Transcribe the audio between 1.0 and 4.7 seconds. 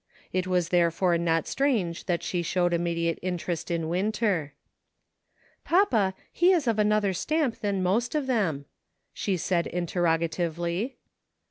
not strange that she showed immediate interest in Winter."